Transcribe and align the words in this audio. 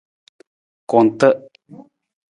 Kunta. 0.89 1.27